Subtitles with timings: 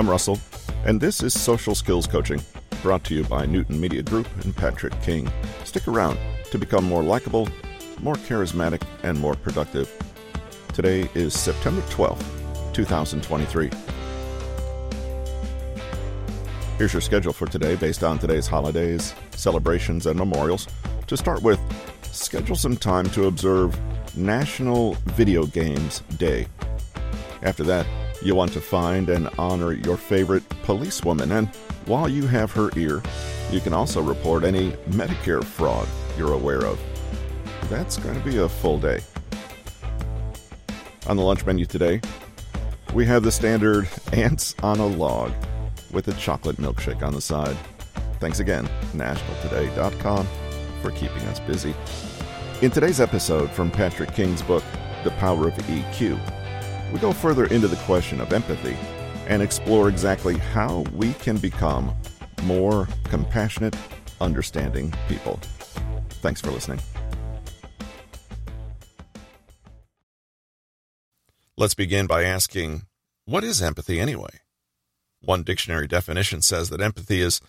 [0.00, 0.38] I'm Russell,
[0.86, 2.40] and this is Social Skills Coaching,
[2.80, 5.30] brought to you by Newton Media Group and Patrick King.
[5.64, 6.18] Stick around
[6.50, 7.46] to become more likable,
[8.00, 9.92] more charismatic, and more productive.
[10.72, 12.24] Today is September 12th,
[12.72, 13.68] 2023.
[16.78, 20.66] Here's your schedule for today based on today's holidays, celebrations, and memorials.
[21.08, 21.60] To start with,
[22.10, 23.78] schedule some time to observe
[24.16, 26.46] National Video Games Day.
[27.42, 27.86] After that,
[28.22, 31.48] you'll want to find and honor your favorite policewoman, and
[31.86, 33.02] while you have her ear,
[33.50, 36.78] you can also report any Medicare fraud you're aware of.
[37.68, 39.00] That's going to be a full day.
[41.06, 42.00] On the lunch menu today,
[42.94, 45.32] we have the standard ants on a log
[45.90, 47.56] with a chocolate milkshake on the side.
[48.20, 50.26] Thanks again, nationaltoday.com,
[50.82, 51.74] for keeping us busy.
[52.60, 54.62] In today's episode from Patrick King's book,
[55.04, 56.20] The Power of EQ,
[56.92, 58.76] we go further into the question of empathy
[59.26, 61.94] and explore exactly how we can become
[62.42, 63.76] more compassionate,
[64.20, 65.38] understanding people.
[66.22, 66.80] Thanks for listening.
[71.56, 72.86] Let's begin by asking
[73.26, 74.40] what is empathy anyway?
[75.20, 77.40] One dictionary definition says that empathy is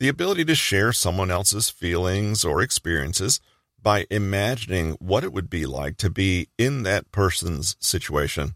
[0.00, 3.40] the ability to share someone else's feelings or experiences
[3.80, 8.54] by imagining what it would be like to be in that person's situation.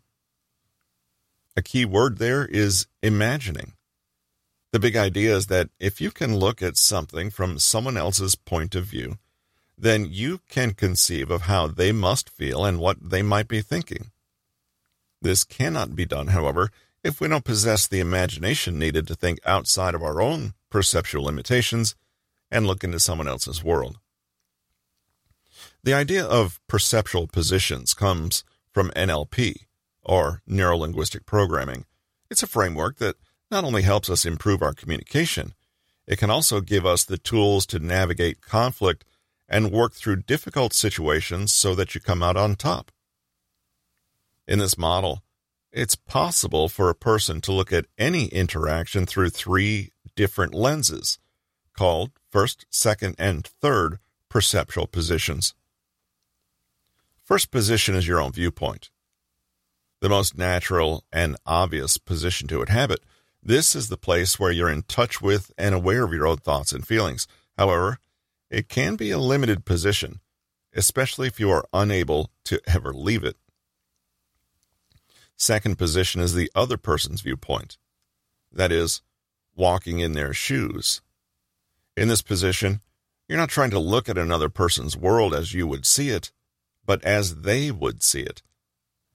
[1.57, 3.75] A key word there is imagining.
[4.73, 8.75] The big idea is that if you can look at something from someone else's point
[8.75, 9.19] of view,
[9.79, 14.11] then you can conceive of how they must feel and what they might be thinking.
[15.23, 16.71] This cannot be done, however,
[17.05, 21.95] if we don't possess the imagination needed to think outside of our own perceptual limitations
[22.51, 23.99] and look into someone else's world.
[25.85, 29.67] The idea of perceptual positions comes from NLP,
[30.05, 31.87] or Neuro Linguistic Programming.
[32.31, 33.17] It's a framework that
[33.51, 35.55] not only helps us improve our communication,
[36.07, 39.05] it can also give us the tools to navigate conflict
[39.49, 42.91] and work through difficult situations so that you come out on top.
[44.47, 45.23] In this model,
[45.73, 51.19] it's possible for a person to look at any interaction through three different lenses,
[51.77, 53.99] called first, second, and third
[54.29, 55.55] perceptual positions.
[57.23, 58.91] First position is your own viewpoint
[60.05, 63.01] the most natural and obvious position to inhabit.
[63.43, 66.73] This is the place where you're in touch with and aware of your own thoughts
[66.73, 67.27] and feelings.
[67.57, 67.99] However,
[68.51, 70.21] it can be a limited position,
[70.75, 73.37] especially if you are unable to ever leave it.
[75.39, 77.79] Second position is the other person's viewpoint.
[78.53, 79.01] That is,
[79.57, 81.01] walking in their shoes.
[81.97, 82.83] In this position,
[83.27, 86.31] you're not trying to look at another person's world as you would see it,
[86.85, 88.43] but as they would see it.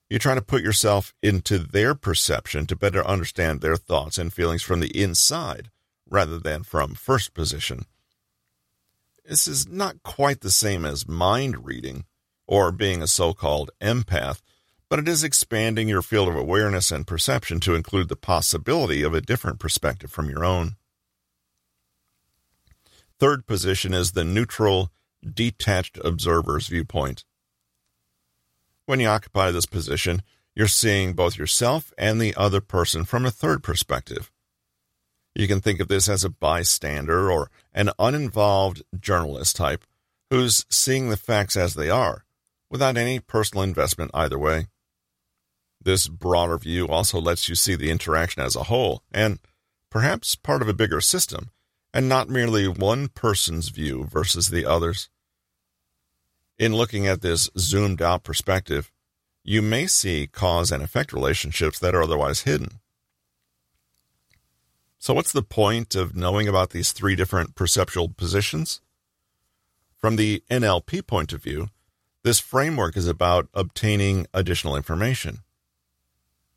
[0.09, 4.63] You're trying to put yourself into their perception to better understand their thoughts and feelings
[4.63, 5.69] from the inside
[6.09, 7.85] rather than from first position.
[9.23, 12.05] This is not quite the same as mind reading
[12.47, 14.41] or being a so called empath,
[14.89, 19.13] but it is expanding your field of awareness and perception to include the possibility of
[19.13, 20.77] a different perspective from your own.
[23.19, 24.91] Third position is the neutral,
[25.23, 27.23] detached observer's viewpoint.
[28.89, 30.23] When you occupy this position,
[30.55, 34.31] you're seeing both yourself and the other person from a third perspective.
[35.35, 39.85] You can think of this as a bystander or an uninvolved journalist type
[40.31, 42.25] who's seeing the facts as they are,
[42.71, 44.69] without any personal investment either way.
[45.79, 49.37] This broader view also lets you see the interaction as a whole, and
[49.91, 51.51] perhaps part of a bigger system,
[51.93, 55.11] and not merely one person's view versus the other's.
[56.59, 58.91] In looking at this zoomed out perspective,
[59.45, 62.81] you may see cause and effect relationships that are otherwise hidden.
[64.97, 68.81] So, what's the point of knowing about these three different perceptual positions?
[69.97, 71.69] From the NLP point of view,
[72.23, 75.39] this framework is about obtaining additional information.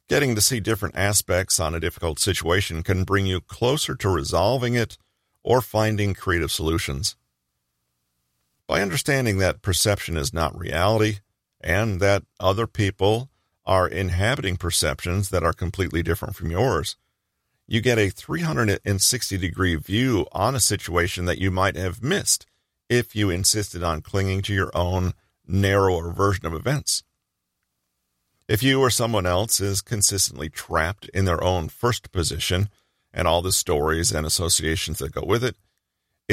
[0.09, 4.75] Getting to see different aspects on a difficult situation can bring you closer to resolving
[4.75, 4.99] it
[5.45, 7.15] or finding creative solutions.
[8.67, 11.19] By understanding that perception is not reality
[11.61, 13.31] and that other people
[13.65, 16.97] are inhabiting perceptions that are completely different from yours,
[17.67, 22.47] you get a 360 degree view on a situation that you might have missed
[22.89, 25.15] if you insisted on clinging to your own
[25.47, 27.03] narrower version of events.
[28.49, 32.69] If you or someone else is consistently trapped in their own first position
[33.15, 35.57] and all the stories and associations that go with it,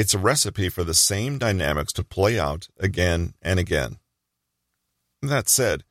[0.00, 3.98] it's a recipe for the same dynamics to play out again and again.
[5.20, 5.84] That said,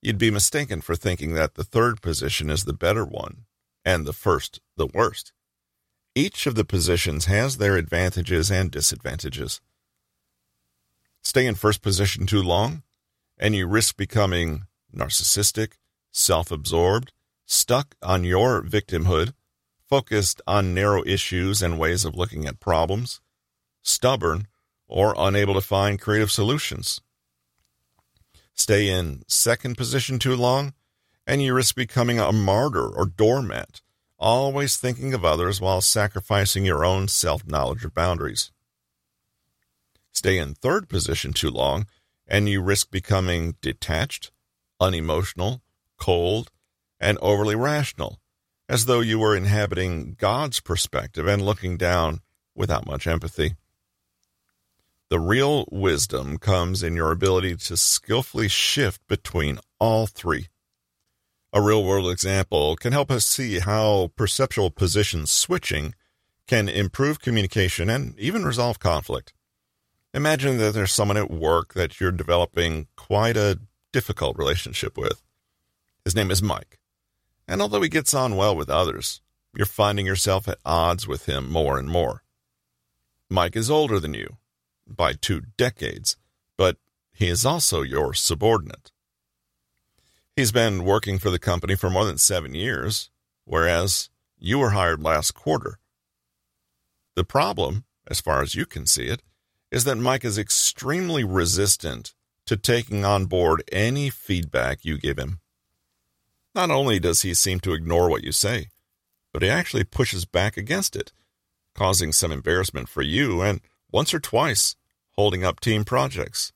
[0.00, 3.46] you'd be mistaken for thinking that the third position is the better one,
[3.84, 5.32] and the first the worst.
[6.14, 9.60] Each of the positions has their advantages and disadvantages.
[11.24, 12.84] Stay in first position too long,
[13.38, 15.72] and you risk becoming narcissistic,
[16.12, 17.10] self absorbed,
[17.44, 19.32] stuck on your victimhood,
[19.88, 23.20] focused on narrow issues and ways of looking at problems,
[23.88, 24.46] stubborn,
[24.86, 27.00] or unable to find creative solutions.
[28.54, 30.74] Stay in second position too long,
[31.26, 33.80] and you risk becoming a martyr or doormat,
[34.18, 38.50] always thinking of others while sacrificing your own self knowledge or boundaries.
[40.12, 41.86] Stay in third position too long,
[42.26, 44.30] and you risk becoming detached,
[44.80, 45.62] unemotional,
[45.96, 46.50] cold,
[46.98, 48.18] and overly rational,
[48.68, 52.20] as though you were inhabiting God's perspective and looking down
[52.54, 53.54] without much empathy.
[55.10, 60.48] The real wisdom comes in your ability to skillfully shift between all three.
[61.50, 65.94] A real world example can help us see how perceptual position switching
[66.46, 69.32] can improve communication and even resolve conflict.
[70.12, 73.60] Imagine that there's someone at work that you're developing quite a
[73.92, 75.22] difficult relationship with.
[76.04, 76.78] His name is Mike.
[77.46, 79.22] And although he gets on well with others,
[79.56, 82.24] you're finding yourself at odds with him more and more.
[83.30, 84.36] Mike is older than you,
[84.88, 86.16] by two decades,
[86.56, 86.76] but
[87.12, 88.90] he is also your subordinate.
[90.36, 93.10] He's been working for the company for more than seven years,
[93.44, 94.08] whereas
[94.38, 95.78] you were hired last quarter.
[97.16, 99.22] The problem, as far as you can see it,
[99.70, 102.14] is that Mike is extremely resistant
[102.46, 105.40] to taking on board any feedback you give him.
[106.54, 108.68] Not only does he seem to ignore what you say,
[109.32, 111.12] but he actually pushes back against it,
[111.74, 113.60] causing some embarrassment for you and
[113.90, 114.76] once or twice
[115.18, 116.52] holding up team projects.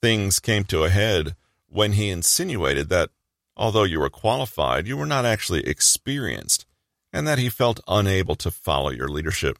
[0.00, 1.36] Things came to a head
[1.68, 3.10] when he insinuated that
[3.54, 6.64] although you were qualified, you were not actually experienced,
[7.12, 9.58] and that he felt unable to follow your leadership.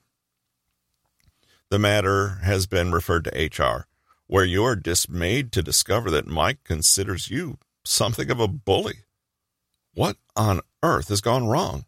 [1.69, 3.87] The matter has been referred to HR,
[4.27, 9.01] where you are dismayed to discover that Mike considers you something of a bully.
[9.93, 11.85] What on earth has gone wrong?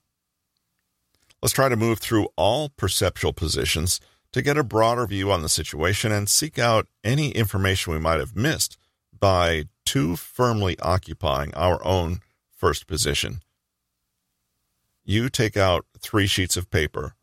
[1.40, 3.98] Let's try to move through all perceptual positions
[4.32, 8.20] to get a broader view on the situation and seek out any information we might
[8.20, 8.78] have missed
[9.18, 12.20] by too firmly occupying our own
[12.56, 13.40] first position.
[15.04, 17.14] You take out three sheets of paper,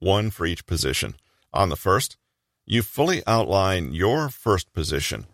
[0.00, 1.14] one for each position.
[1.52, 2.16] On the first,
[2.64, 5.26] you fully outline your first position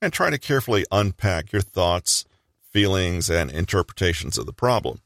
[0.00, 2.24] and try to carefully unpack your thoughts,
[2.70, 5.00] feelings, and interpretations of the problem.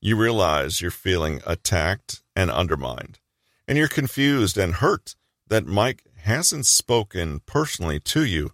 [0.00, 3.18] You realize you're feeling attacked and undermined
[3.68, 5.14] and you're confused and hurt
[5.46, 8.52] that Mike hasn't spoken personally to you,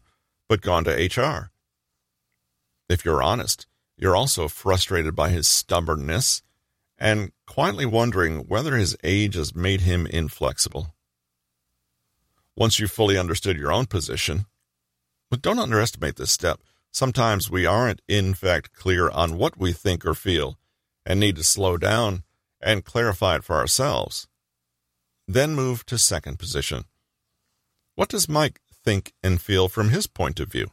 [0.48, 1.52] but gone to HR.
[2.88, 3.66] If you're honest,
[3.96, 6.42] you're also frustrated by his stubbornness
[6.98, 10.94] and quietly wondering whether his age has made him inflexible.
[12.56, 14.46] Once you've fully understood your own position,
[15.30, 16.60] but don't underestimate this step.
[16.90, 20.58] Sometimes we aren't, in fact, clear on what we think or feel
[21.06, 22.24] and need to slow down
[22.60, 24.28] and clarify it for ourselves
[25.26, 26.84] then move to second position.
[27.94, 30.68] What does Mike think and feel from his point of view?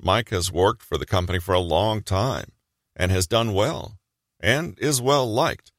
[0.00, 2.52] Mike has worked for the company for a long time
[2.96, 3.98] and has done well
[4.40, 5.72] and is well liked.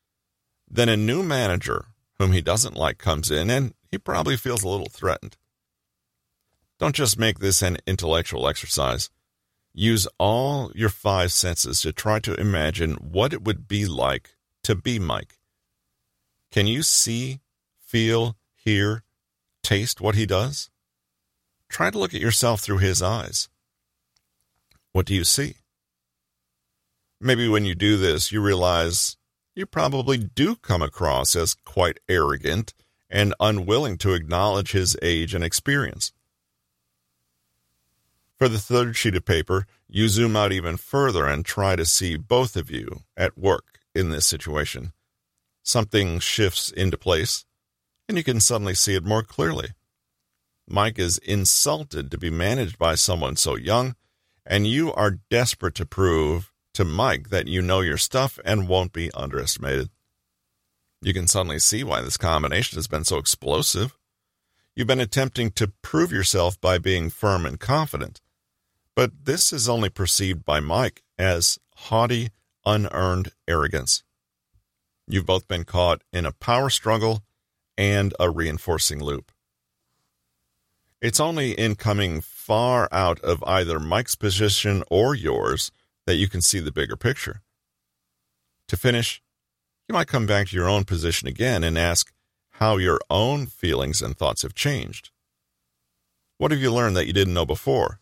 [0.70, 1.88] Then a new manager
[2.18, 5.38] whom he doesn't like comes in and he probably feels a little threatened.
[6.80, 9.10] Don't just make this an intellectual exercise.
[9.74, 14.32] Use all your five senses to try to imagine what it would be like
[14.64, 15.40] to be Mike.
[16.54, 17.40] Can you see,
[17.80, 19.02] feel, hear,
[19.64, 20.70] taste what he does?
[21.68, 23.50] Try to look at yourself through his eyes.
[24.92, 25.56] What do you see?
[27.20, 29.18] Maybe when you do this, you realize
[29.56, 32.76] you probably do come across as quite arrogant
[33.10, 36.14] and unwilling to acknowledge his age and experience.
[38.38, 42.16] For the third sheet of paper, you zoom out even further and try to see
[42.16, 44.94] both of you at work in this situation
[45.64, 47.46] something shifts into place,
[48.08, 49.70] and you can suddenly see it more clearly.
[50.68, 53.96] Mike is insulted to be managed by someone so young,
[54.46, 58.94] and you are desperate to prove to Mike that you know your stuff and won't
[58.94, 59.90] be underestimated.
[61.02, 63.98] You can suddenly see why this combination has been so explosive.
[64.76, 68.22] You've been attempting to prove yourself by being firm and confident,
[68.96, 72.30] but this is only perceived by Mike as haughty,
[72.66, 74.04] unearned arrogance.
[75.08, 77.24] You've both been caught in a power struggle
[77.78, 79.32] and a reinforcing loop.
[81.02, 85.72] It's only in coming far out of either Mike's position or yours
[86.06, 87.42] that you can see the bigger picture.
[88.70, 89.22] To finish,
[89.90, 92.14] you might come back to your own position again and ask
[92.52, 95.10] how your own feelings and thoughts have changed.
[96.38, 98.00] What have you learned that you didn't know before?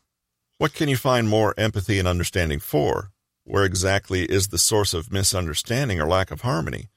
[0.59, 3.09] What can you find more empathy and understanding for?
[3.43, 6.90] Where exactly is the source of misunderstanding or lack of harmony?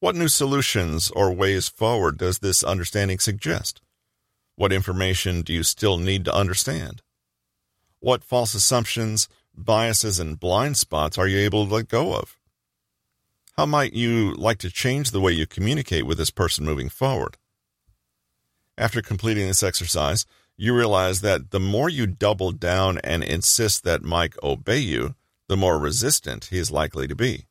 [0.00, 3.80] What new solutions or ways forward does this understanding suggest?
[4.54, 7.02] What information do you still need to understand?
[7.98, 12.38] What false assumptions, biases, and blind spots are you able to let go of?
[13.56, 17.36] How might you like to change the way you communicate with this person moving forward?
[18.76, 20.26] After completing this exercise,
[20.56, 25.16] you realize that the more you double down and insist that Mike obey you,
[25.48, 27.47] the more resistant he is likely to be.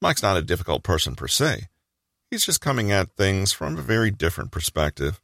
[0.00, 1.68] Mike's not a difficult person per se.
[2.30, 5.20] He's just coming at things from a very different perspective.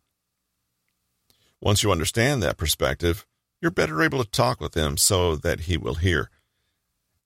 [1.61, 3.27] Once you understand that perspective,
[3.61, 6.31] you're better able to talk with him so that he will hear.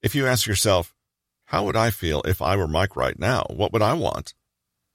[0.01, 0.93] If you ask yourself,
[1.45, 3.45] how would I feel if I were Mike right now?
[3.49, 4.33] What would I want?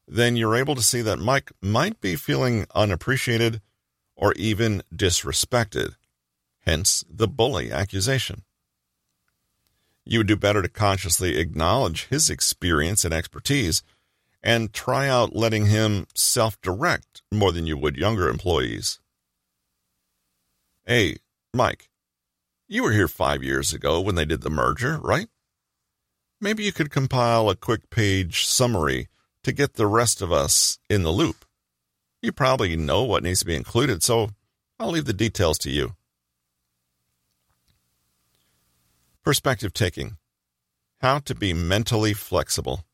[0.06, 3.61] Then you're able to see that Mike might be feeling unappreciated
[4.14, 5.96] or even disrespected,
[6.61, 8.44] hence the bully accusation.
[10.04, 13.82] You would do better to consciously acknowledge his experience and expertise
[14.42, 19.00] and try out letting him self direct more than you would younger employees.
[20.87, 21.16] Hey,
[21.54, 21.88] Mike,
[22.68, 25.28] you were here five years ago when they did the merger, right?
[26.44, 29.08] maybe you could compile a quick page summary
[29.42, 31.46] to get the rest of us in the loop.
[32.20, 34.30] You probably know what needs to be included, so
[34.78, 35.96] I'll leave the details to you.
[39.24, 40.18] Perspective taking
[41.00, 42.84] How to be mentally flexible.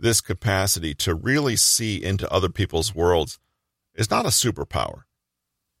[0.00, 3.38] This capacity to really see into other people's worlds
[3.94, 5.02] is not a superpower,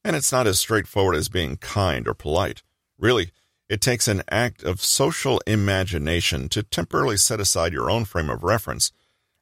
[0.04, 2.62] and it's not as straightforward as being kind or polite.
[2.96, 3.32] Really,
[3.68, 8.44] it takes an act of social imagination to temporarily set aside your own frame of
[8.44, 8.92] reference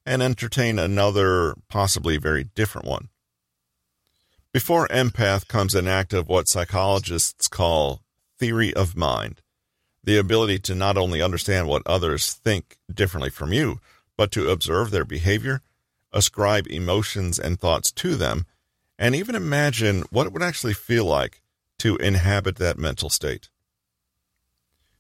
[0.06, 3.11] and entertain another, possibly very different one.
[4.50, 8.03] Before empath comes an act of what psychologists call
[8.45, 9.41] theory of mind,
[10.03, 13.81] the ability to not only understand what others think differently from you,
[14.19, 15.63] but to observe their behavior,
[16.13, 18.45] ascribe emotions and thoughts to them,
[18.99, 21.41] and even imagine what it would actually feel like
[21.79, 23.49] to inhabit that mental state.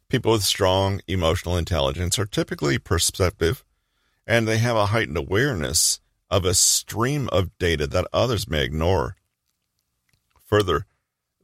[0.08, 3.62] People with strong emotional intelligence are typically perceptive
[4.26, 9.16] and they have a heightened awareness of a stream of data that others may ignore.
[10.46, 10.86] Further,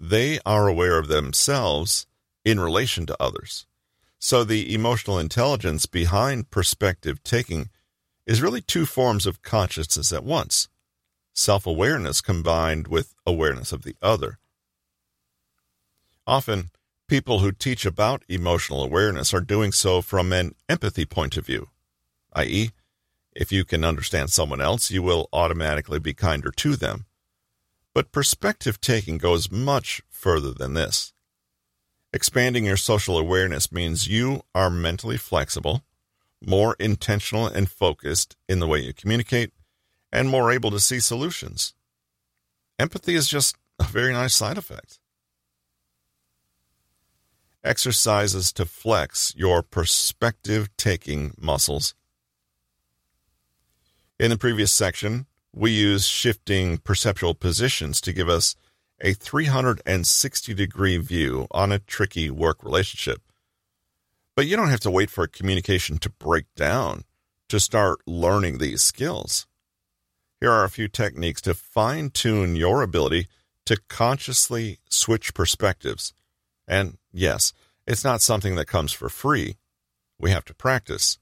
[0.00, 2.06] they are aware of themselves
[2.44, 3.66] in relation to others.
[4.18, 7.68] So the emotional intelligence behind perspective taking
[8.26, 10.68] is really two forms of consciousness at once
[11.34, 14.38] self awareness combined with awareness of the other.
[16.26, 16.70] Often,
[17.10, 21.66] People who teach about emotional awareness are doing so from an empathy point of view,
[22.34, 22.70] i.e.,
[23.32, 27.06] if you can understand someone else, you will automatically be kinder to them.
[27.94, 31.12] But perspective taking goes much further than this.
[32.12, 35.82] Expanding your social awareness means you are mentally flexible,
[36.44, 39.52] more intentional and focused in the way you communicate,
[40.12, 41.74] and more able to see solutions.
[42.78, 44.98] Empathy is just a very nice side effect
[47.62, 51.94] exercises to flex your perspective taking muscles.
[54.18, 58.54] In the previous section, we use shifting perceptual positions to give us
[59.00, 63.20] a 360 degree view on a tricky work relationship.
[64.36, 67.04] But you don't have to wait for communication to break down
[67.48, 69.46] to start learning these skills.
[70.40, 73.26] Here are a few techniques to fine tune your ability
[73.66, 76.14] to consciously switch perspectives
[76.70, 77.52] and yes,
[77.84, 79.56] it's not something that comes for free.
[80.20, 81.18] We have to practice.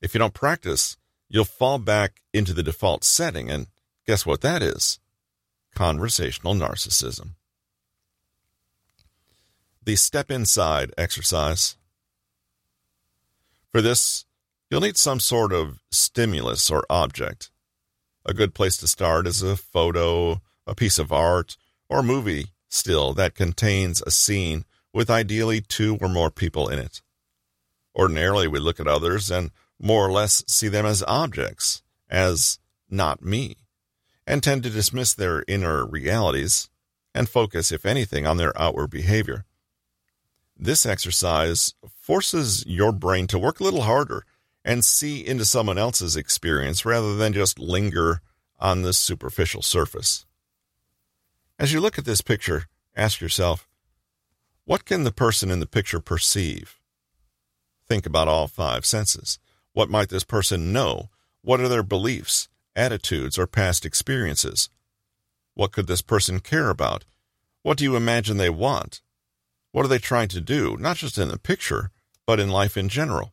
[0.00, 0.96] If you don't practice,
[1.32, 3.66] you'll fall back into the default setting, and
[4.06, 5.00] guess what that is?
[5.74, 7.30] Conversational narcissism.
[9.82, 11.76] The step inside exercise.
[13.72, 14.26] For this,
[14.70, 17.50] you'll need some sort of stimulus or object.
[18.26, 21.56] A good place to start is a photo, a piece of art,
[21.88, 27.00] or movie still that contains a scene with ideally two or more people in it.
[27.96, 29.50] Ordinarily, we look at others and
[29.82, 32.58] more or less see them as objects, as
[32.88, 33.56] not me,
[34.26, 36.70] and tend to dismiss their inner realities
[37.14, 39.44] and focus, if anything, on their outward behavior.
[40.56, 44.24] This exercise forces your brain to work a little harder
[44.64, 48.20] and see into someone else's experience rather than just linger
[48.60, 50.24] on the superficial surface.
[51.58, 53.68] As you look at this picture, ask yourself,
[54.64, 56.78] what can the person in the picture perceive?
[57.88, 59.40] Think about all five senses.
[59.74, 61.08] What might this person know?
[61.42, 64.68] What are their beliefs, attitudes, or past experiences?
[65.54, 67.04] What could this person care about?
[67.62, 69.00] What do you imagine they want?
[69.70, 71.90] What are they trying to do, not just in the picture,
[72.26, 73.32] but in life in general?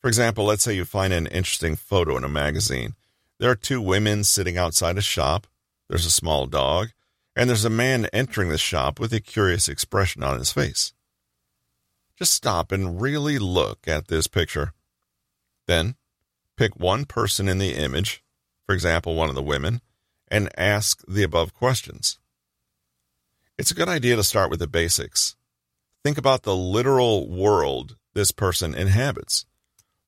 [0.00, 2.94] For example, let's say you find an interesting photo in a magazine.
[3.38, 5.46] There are two women sitting outside a shop,
[5.88, 6.90] there's a small dog,
[7.34, 10.92] and there's a man entering the shop with a curious expression on his face.
[12.16, 14.72] Just stop and really look at this picture.
[15.66, 15.96] Then
[16.56, 18.22] pick one person in the image,
[18.66, 19.80] for example, one of the women,
[20.28, 22.18] and ask the above questions.
[23.56, 25.36] It's a good idea to start with the basics.
[26.02, 29.46] Think about the literal world this person inhabits.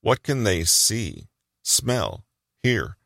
[0.01, 1.27] What can they see,
[1.63, 2.23] smell,
[2.61, 2.97] hear?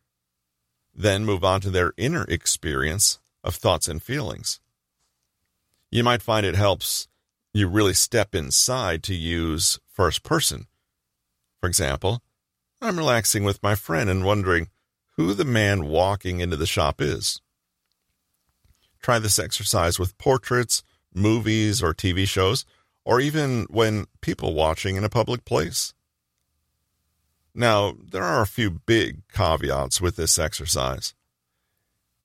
[0.93, 4.59] Then move on to their inner experience of thoughts and feelings.
[5.89, 7.07] You might find it helps
[7.53, 10.67] you really step inside to use first person.
[11.59, 12.21] For example,
[12.81, 14.69] I'm relaxing with my friend and wondering
[15.15, 17.39] who the man walking into the shop is.
[19.01, 20.81] Try this exercise with portraits,
[21.13, 22.65] movies, or TV shows,
[23.05, 25.93] or even when people watching in a public place.
[27.53, 31.13] Now, there are a few big caveats with this exercise.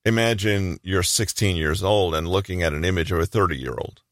[0.04, 4.02] Imagine you're 16 years old and looking at an image of a 30 year old.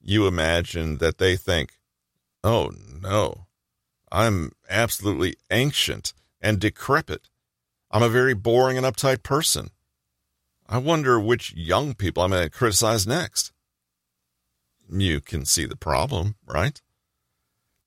[0.00, 1.78] You imagine that they think,
[2.42, 3.45] oh no,
[4.10, 7.28] I'm absolutely ancient and decrepit.
[7.90, 9.70] I'm a very boring and uptight person.
[10.68, 13.52] I wonder which young people I'm going to criticize next.
[14.90, 16.80] You can see the problem, right?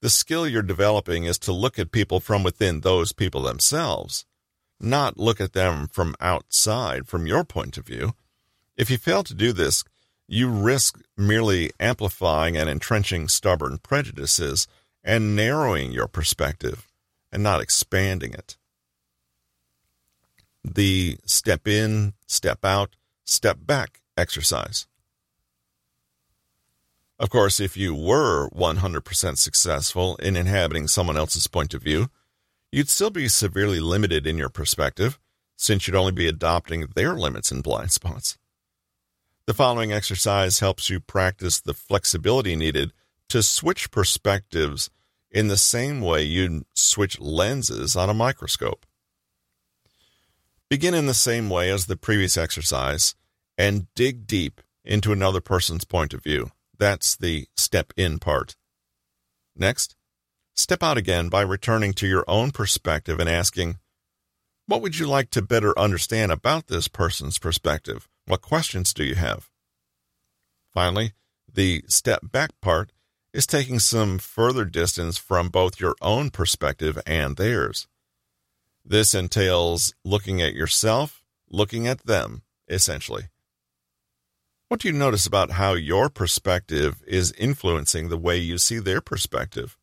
[0.01, 4.25] The skill you're developing is to look at people from within those people themselves,
[4.79, 8.13] not look at them from outside from your point of view.
[8.77, 9.83] If you fail to do this,
[10.25, 14.67] you risk merely amplifying and entrenching stubborn prejudices
[15.03, 16.87] and narrowing your perspective
[17.31, 18.57] and not expanding it
[20.63, 24.87] the step in, step out, step back exercise.
[27.17, 32.09] Of course, if you were 100% successful in inhabiting someone else's point of view,
[32.71, 35.19] you'd still be severely limited in your perspective,
[35.57, 38.37] since you'd only be adopting their limits and blind spots.
[39.47, 42.93] The following exercise helps you practice the flexibility needed
[43.29, 44.89] to switch perspectives
[45.31, 48.85] in the same way you'd switch lenses on a microscope.
[50.69, 53.15] Begin in the same way as the previous exercise
[53.57, 56.51] and dig deep into another person's point of view.
[56.77, 58.55] That's the step in part.
[59.55, 59.95] Next,
[60.55, 63.77] step out again by returning to your own perspective and asking,
[64.67, 68.07] What would you like to better understand about this person's perspective?
[68.25, 69.49] What questions do you have?
[70.71, 71.13] Finally,
[71.51, 72.91] the step back part
[73.33, 77.87] is taking some further distance from both your own perspective and theirs.
[78.83, 83.29] This entails looking at yourself, looking at them, essentially.
[84.67, 89.01] What do you notice about how your perspective is influencing the way you see their
[89.01, 89.77] perspective?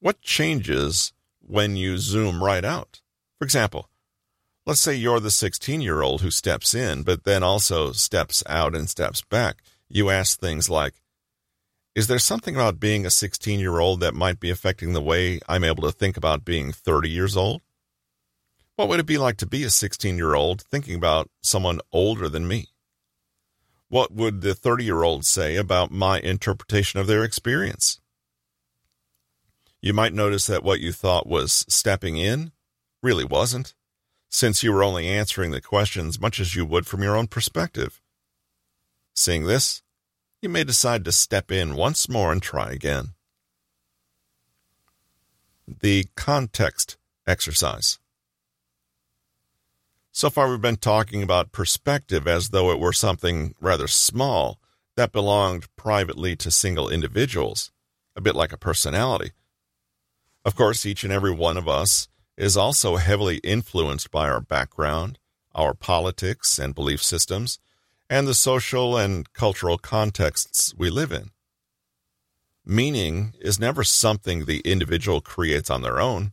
[0.00, 3.00] What changes when you zoom right out?
[3.38, 3.88] For example,
[4.66, 8.74] let's say you're the 16 year old who steps in, but then also steps out
[8.74, 9.62] and steps back.
[9.88, 10.94] You ask things like,
[11.94, 15.40] Is there something about being a 16 year old that might be affecting the way
[15.48, 17.62] I'm able to think about being 30 years old?
[18.76, 22.28] What would it be like to be a 16 year old thinking about someone older
[22.28, 22.68] than me?
[23.88, 28.00] What would the 30 year old say about my interpretation of their experience?
[29.82, 32.52] You might notice that what you thought was stepping in
[33.02, 33.74] really wasn't,
[34.28, 38.00] since you were only answering the questions much as you would from your own perspective.
[39.14, 39.82] Seeing this,
[40.42, 43.10] you may decide to step in once more and try again.
[45.66, 47.98] The context exercise.
[50.12, 54.58] So far, we've been talking about perspective as though it were something rather small
[54.96, 57.70] that belonged privately to single individuals,
[58.16, 59.30] a bit like a personality.
[60.44, 65.18] Of course, each and every one of us is also heavily influenced by our background,
[65.54, 67.58] our politics and belief systems,
[68.10, 71.30] and the social and cultural contexts we live in.
[72.66, 76.32] Meaning is never something the individual creates on their own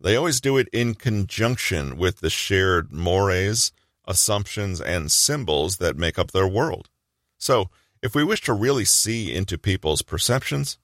[0.00, 3.72] they always do it in conjunction with the shared mores,
[4.06, 6.88] assumptions, and symbols that make up their world.
[7.36, 10.78] So, if we wish to really see into people's perceptions,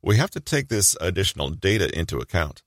[0.00, 2.62] we have to take this additional data into account.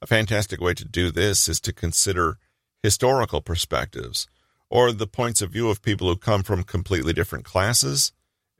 [0.00, 2.38] A fantastic way to do this is to consider
[2.82, 4.26] historical perspectives,
[4.72, 8.10] or the points of view of people who come from completely different classes,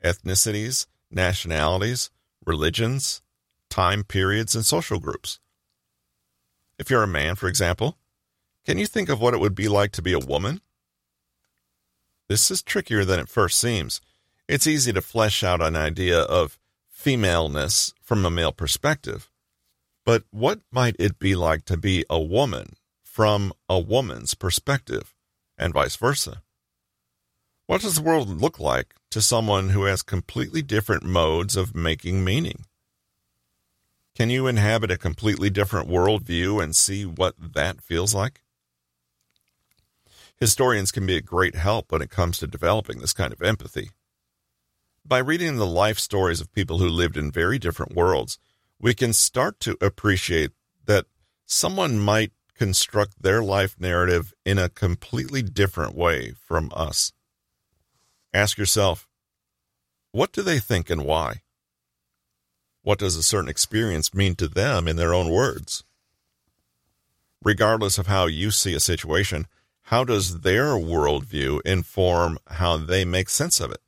[0.05, 2.11] ethnicities, nationalities,
[2.44, 3.22] religions,
[3.70, 5.40] time periods, and social groups.
[6.79, 7.96] If you're a man, for example,
[8.66, 10.61] can you think of what it would be like to be a woman?
[12.29, 14.03] This is trickier than it first seems.
[14.46, 16.59] It's easy to flesh out an idea of
[16.90, 19.31] femaleness from a male perspective.
[20.05, 25.14] But what might it be like to be a woman from a woman's perspective,
[25.62, 26.42] and vice versa?
[27.66, 32.25] What does the world look like to someone who has completely different modes of making
[32.25, 32.66] meaning?
[34.14, 38.42] Can you inhabit a completely different worldview and see what that feels like?
[40.38, 43.90] Historians can be a great help when it comes to developing this kind of empathy.
[45.05, 48.38] By reading the life stories of people who lived in very different worlds,
[48.81, 50.51] we can start to appreciate
[50.85, 51.07] that
[51.46, 57.12] someone might construct their life narrative in a completely different way from us.
[58.33, 59.09] Ask yourself,
[60.12, 61.42] what do they think and why?
[62.83, 65.83] What does a certain experience mean to them in their own words?
[67.42, 69.48] Regardless of how you see a situation,
[69.87, 73.81] how does their worldview inform how they make sense of it?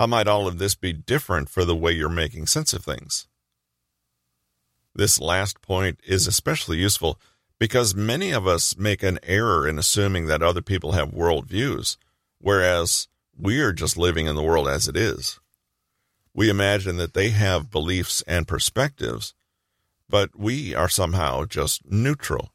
[0.00, 3.28] How might all of this be different for the way you're making sense of things?
[4.94, 7.18] This last point is especially useful
[7.58, 11.96] because many of us make an error in assuming that other people have worldviews,
[12.38, 15.40] whereas we're just living in the world as it is.
[16.32, 19.34] We imagine that they have beliefs and perspectives,
[20.08, 22.52] but we are somehow just neutral.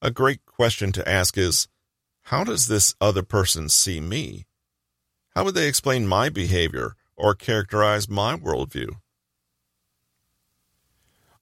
[0.00, 1.68] A great question to ask is
[2.22, 4.46] how does this other person see me?
[5.34, 8.96] How would they explain my behavior or characterize my worldview?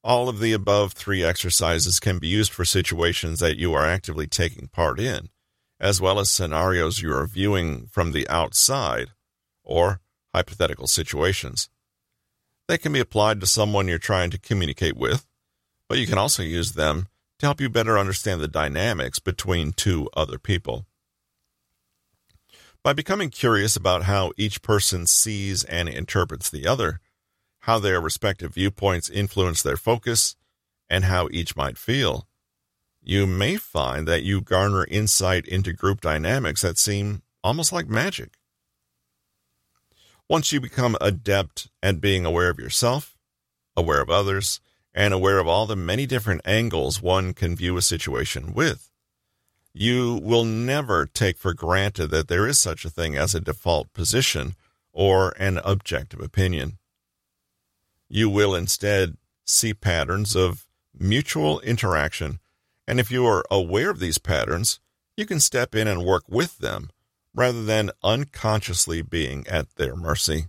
[0.06, 4.28] All of the above three exercises can be used for situations that you are actively
[4.28, 5.30] taking part in,
[5.80, 9.08] as well as scenarios you are viewing from the outside
[9.64, 10.00] or
[10.32, 11.68] hypothetical situations.
[12.68, 15.26] They can be applied to someone you're trying to communicate with,
[15.88, 17.08] but you can also use them
[17.40, 20.86] to help you better understand the dynamics between two other people.
[22.84, 27.00] By becoming curious about how each person sees and interprets the other,
[27.66, 30.36] how their respective viewpoints influence their focus,
[30.88, 32.28] and how each might feel,
[33.02, 38.34] you may find that you garner insight into group dynamics that seem almost like magic.
[40.28, 43.16] Once you become adept at being aware of yourself,
[43.76, 44.60] aware of others,
[44.94, 48.92] and aware of all the many different angles one can view a situation with,
[49.72, 53.92] you will never take for granted that there is such a thing as a default
[53.92, 54.54] position
[54.92, 56.78] or an objective opinion.
[58.08, 60.66] You will instead see patterns of
[60.98, 62.40] mutual interaction,
[62.86, 64.80] and if you are aware of these patterns,
[65.16, 66.90] you can step in and work with them
[67.34, 70.46] rather than unconsciously being at their mercy.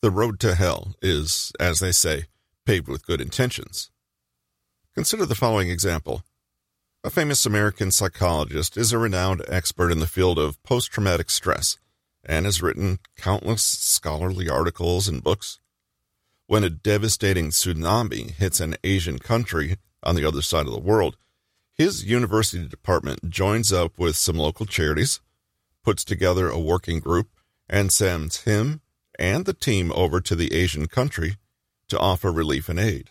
[0.00, 2.26] The road to hell is, as they say,
[2.64, 3.90] paved with good intentions.
[4.94, 6.22] Consider the following example.
[7.02, 11.78] A famous American psychologist is a renowned expert in the field of post traumatic stress
[12.28, 15.58] and has written countless scholarly articles and books.
[16.46, 21.16] When a devastating tsunami hits an Asian country on the other side of the world,
[21.74, 25.20] his university department joins up with some local charities,
[25.82, 27.28] puts together a working group,
[27.68, 28.82] and sends him
[29.18, 31.36] and the team over to the Asian country
[31.88, 33.10] to offer relief and aid.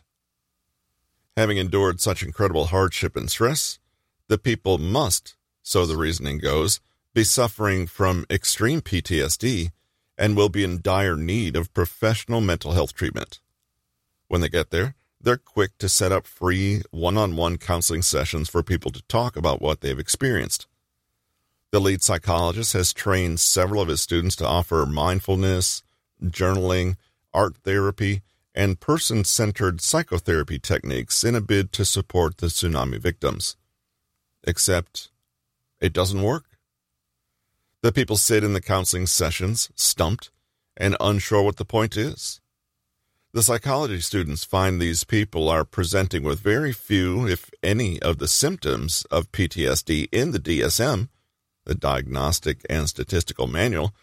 [1.36, 3.80] Having endured such incredible hardship and stress,
[4.28, 6.80] the people must, so the reasoning goes,
[7.18, 9.72] be suffering from extreme PTSD
[10.20, 13.40] and will be in dire need of professional mental health treatment.
[14.28, 18.50] When they get there, they're quick to set up free one on one counseling sessions
[18.50, 20.68] for people to talk about what they've experienced.
[21.72, 25.82] The lead psychologist has trained several of his students to offer mindfulness,
[26.24, 26.98] journaling,
[27.34, 28.22] art therapy,
[28.54, 33.56] and person centered psychotherapy techniques in a bid to support the tsunami victims.
[34.44, 35.10] Except
[35.82, 36.47] it doesn't work.
[37.82, 40.32] The people sit in the counseling sessions, stumped
[40.76, 42.42] and unsure what the point is.
[43.34, 48.28] The psychology students find these people are presenting with very few, if any, of the
[48.28, 51.10] symptoms of PTSD in the DSM,
[51.66, 53.94] the Diagnostic and Statistical Manual,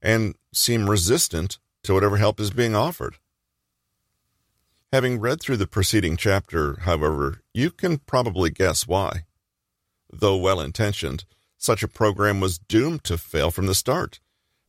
[0.00, 3.16] and seem resistant to whatever help is being offered.
[4.92, 9.24] Having read through the preceding chapter, however, you can probably guess why.
[10.12, 11.24] Though well intentioned,
[11.64, 14.20] such a program was doomed to fail from the start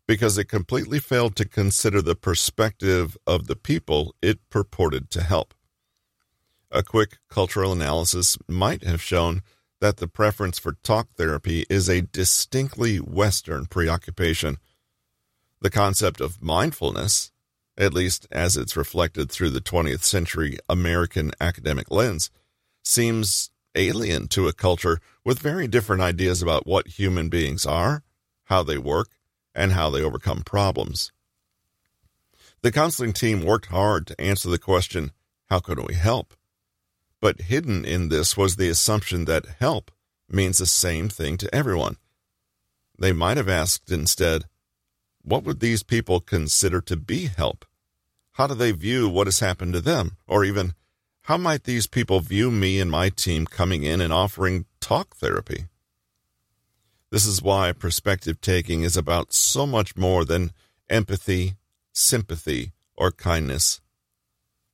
[0.08, 5.53] because it completely failed to consider the perspective of the people it purported to help.
[6.71, 9.41] A quick cultural analysis might have shown
[9.81, 14.58] that the preference for talk therapy is a distinctly Western preoccupation.
[15.60, 17.31] The concept of mindfulness,
[17.77, 22.31] at least as it's reflected through the 20th century American academic lens,
[22.84, 28.03] seems alien to a culture with very different ideas about what human beings are,
[28.45, 29.09] how they work,
[29.53, 31.11] and how they overcome problems.
[32.61, 35.11] The counseling team worked hard to answer the question,
[35.49, 36.33] How can we help?
[37.21, 39.91] But hidden in this was the assumption that help
[40.27, 41.97] means the same thing to everyone.
[42.97, 44.45] They might have asked instead,
[45.21, 47.65] What would these people consider to be help?
[48.33, 50.17] How do they view what has happened to them?
[50.27, 50.73] Or even,
[51.25, 55.65] how might these people view me and my team coming in and offering talk therapy?
[57.09, 60.51] This is why perspective taking is about so much more than
[60.88, 61.55] empathy,
[61.91, 63.81] sympathy, or kindness.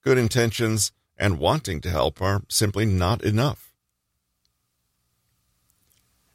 [0.03, 3.71] Good intentions and wanting to help are simply not enough.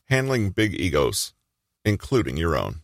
[0.06, 1.34] Handling big egos,
[1.84, 2.76] including your own.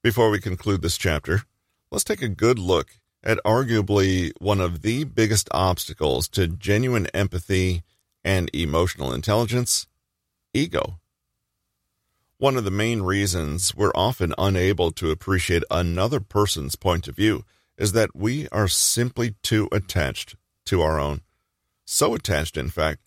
[0.00, 1.42] Before we conclude this chapter,
[1.90, 7.82] let's take a good look at arguably one of the biggest obstacles to genuine empathy
[8.24, 9.86] and emotional intelligence
[10.54, 10.98] ego.
[12.38, 17.44] One of the main reasons we're often unable to appreciate another person's point of view
[17.76, 21.22] is that we are simply too attached to our own.
[21.84, 23.00] So attached, in fact,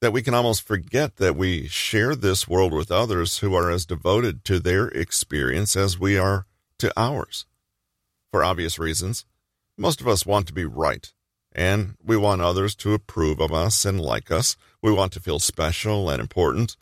[0.00, 3.86] that we can almost forget that we share this world with others who are as
[3.86, 6.46] devoted to their experience as we are
[6.78, 7.46] to ours.
[8.30, 9.24] For obvious reasons,
[9.76, 11.12] most of us want to be right,
[11.52, 14.56] and we want others to approve of us and like us.
[14.82, 16.76] We want to feel special and important.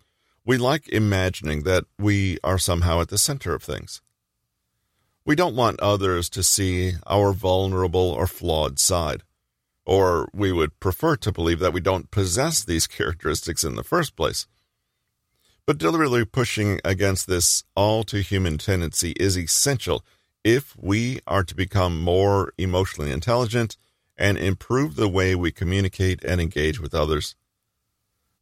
[0.45, 4.03] We like imagining that we are somehow at the center of things.
[5.25, 9.23] We don't want others to see our vulnerable or flawed side,
[9.87, 14.17] or we would prefer to believe that we don't possess these characteristics in the first
[14.17, 14.47] place.
[15.65, 20.05] But deliberately pushing against this all too human tendency is essential
[20.45, 23.77] if we are to become more emotionally intelligent
[24.17, 27.35] and improve the way we communicate and engage with others.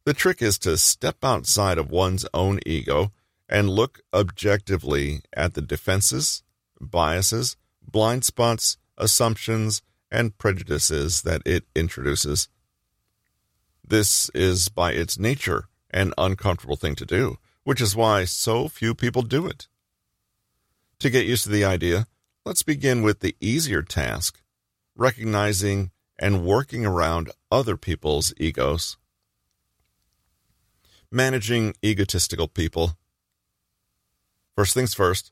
[0.03, 3.11] The trick is to step outside of one's own ego
[3.47, 6.43] and look objectively at the defenses,
[6.79, 12.49] biases, blind spots, assumptions, and prejudices that it introduces.
[13.87, 18.95] This is by its nature an uncomfortable thing to do, which is why so few
[18.95, 19.67] people do it.
[21.01, 22.05] To get used to the idea,
[22.45, 24.39] let's begin with the easier task
[24.95, 28.97] recognizing and working around other people's egos.
[31.11, 32.99] Managing egotistical people.
[34.55, 35.31] First things first,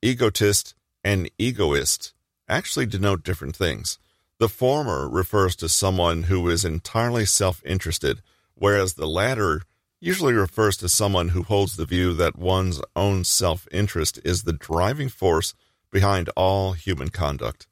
[0.00, 2.14] egotist and egoist
[2.48, 3.98] actually denote different things.
[4.38, 8.22] The former refers to someone who is entirely self interested,
[8.54, 9.64] whereas the latter
[10.04, 14.52] usually refers to someone who holds the view that one's own self interest is the
[14.52, 15.54] driving force
[15.90, 17.66] behind all human conduct.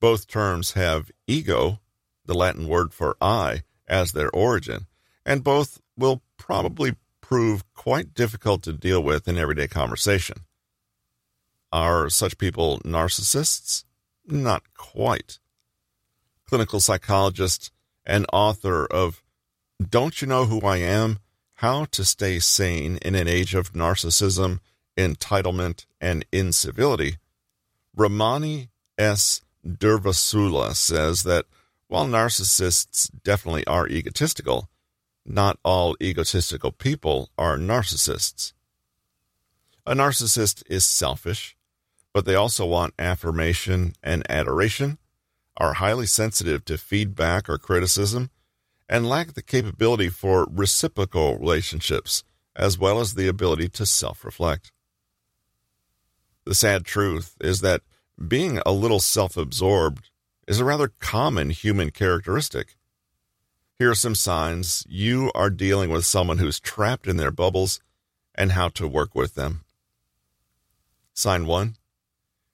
[0.00, 1.80] Both terms have ego,
[2.24, 4.86] the Latin word for I, as their origin,
[5.24, 10.44] and both will probably prove quite difficult to deal with in everyday conversation.
[11.72, 13.82] Are such people narcissists?
[14.24, 15.40] Not quite.
[16.48, 17.72] Clinical psychologist
[18.04, 19.24] and author of
[19.80, 21.18] don't you know who I am?
[21.54, 24.60] How to Stay Sane in an Age of Narcissism,
[24.96, 27.16] Entitlement, and Incivility.
[27.94, 29.40] Ramani S.
[29.66, 31.46] Durvasula says that
[31.88, 34.68] while narcissists definitely are egotistical,
[35.24, 38.52] not all egotistical people are narcissists.
[39.86, 41.56] A narcissist is selfish,
[42.12, 44.98] but they also want affirmation and adoration,
[45.56, 48.30] are highly sensitive to feedback or criticism,
[48.88, 52.22] and lack the capability for reciprocal relationships,
[52.54, 54.72] as well as the ability to self reflect.
[56.44, 57.82] The sad truth is that
[58.28, 60.10] being a little self absorbed
[60.46, 62.76] is a rather common human characteristic.
[63.78, 67.80] Here are some signs you are dealing with someone who's trapped in their bubbles
[68.34, 69.64] and how to work with them.
[71.12, 71.76] Sign 1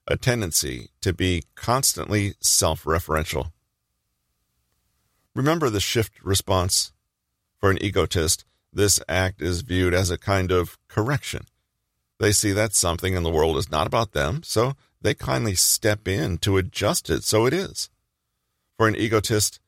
[0.08, 3.52] A tendency to be constantly self referential.
[5.34, 6.92] Remember the shift response?
[7.58, 11.46] For an egotist, this act is viewed as a kind of correction.
[12.18, 16.06] They see that something in the world is not about them, so they kindly step
[16.06, 17.90] in to adjust it so it is.
[18.76, 19.58] For an egotist,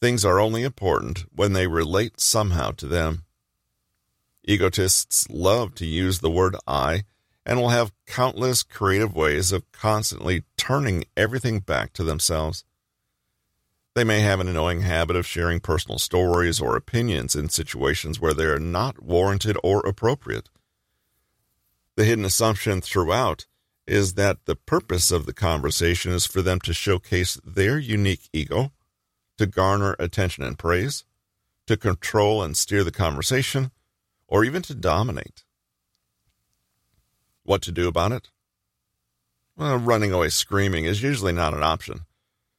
[0.00, 3.24] things are only important when they relate somehow to them.
[4.44, 7.04] Egotists love to use the word I
[7.46, 12.64] and will have countless creative ways of constantly turning everything back to themselves.
[13.94, 18.34] They may have an annoying habit of sharing personal stories or opinions in situations where
[18.34, 20.48] they are not warranted or appropriate.
[21.96, 23.46] The hidden assumption throughout
[23.86, 28.72] is that the purpose of the conversation is for them to showcase their unique ego,
[29.38, 31.04] to garner attention and praise,
[31.66, 33.70] to control and steer the conversation,
[34.26, 35.44] or even to dominate.
[37.44, 38.30] What to do about it?
[39.56, 42.06] Well, running away screaming is usually not an option.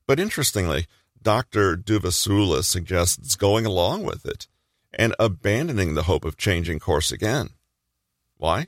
[0.08, 0.86] But interestingly,
[1.26, 1.76] Dr.
[1.76, 4.48] Durvasula suggests going along with it
[4.94, 7.50] and abandoning the hope of changing course again.
[8.38, 8.68] Why?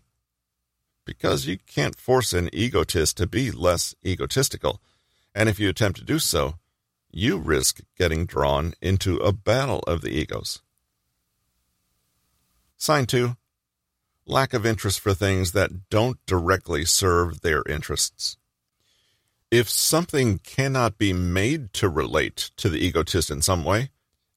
[1.05, 4.81] Because you can't force an egotist to be less egotistical,
[5.35, 6.55] and if you attempt to do so,
[7.11, 10.63] you risk getting drawn into a battle of the egos.
[12.75, 13.37] Sign 2
[14.25, 18.35] Lack of interest for things that don't directly serve their interests.
[19.49, 23.91] If something cannot be made to relate to the egotist in some way,